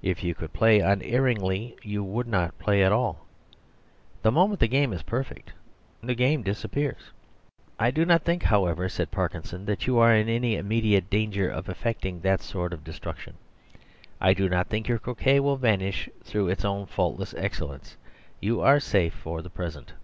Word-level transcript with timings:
If 0.00 0.22
you 0.22 0.32
could 0.32 0.52
play 0.52 0.78
unerringly 0.78 1.74
you 1.82 2.04
would 2.04 2.28
not 2.28 2.56
play 2.56 2.84
at 2.84 2.92
all. 2.92 3.26
The 4.22 4.30
moment 4.30 4.60
the 4.60 4.68
game 4.68 4.92
is 4.92 5.02
perfect 5.02 5.52
the 6.00 6.14
game 6.14 6.44
disappears." 6.44 7.10
"I 7.76 7.90
do 7.90 8.04
not 8.04 8.22
think, 8.22 8.44
however," 8.44 8.88
said 8.88 9.10
Parkinson, 9.10 9.64
"that 9.66 9.84
you 9.88 9.98
are 9.98 10.14
in 10.14 10.28
any 10.28 10.54
immediate 10.54 11.10
danger 11.10 11.48
of 11.48 11.68
effecting 11.68 12.20
that 12.20 12.42
sort 12.42 12.72
of 12.72 12.84
destruction. 12.84 13.34
I 14.20 14.34
do 14.34 14.48
not 14.48 14.68
think 14.68 14.86
your 14.86 15.00
croquet 15.00 15.40
will 15.40 15.56
vanish 15.56 16.08
through 16.22 16.46
its 16.48 16.64
own 16.64 16.86
faultless 16.86 17.34
excellence. 17.34 17.96
You 18.38 18.60
are 18.60 18.78
safe 18.78 19.14
for 19.14 19.42
the 19.42 19.50
present." 19.50 19.94